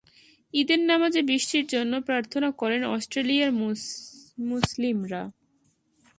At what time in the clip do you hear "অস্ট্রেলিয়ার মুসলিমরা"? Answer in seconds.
2.85-5.21